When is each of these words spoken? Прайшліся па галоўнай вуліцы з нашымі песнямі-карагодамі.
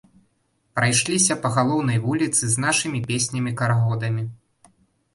Прайшліся 0.79 1.33
па 1.43 1.51
галоўнай 1.59 2.01
вуліцы 2.07 2.43
з 2.57 2.67
нашымі 2.67 3.05
песнямі-карагодамі. 3.09 4.29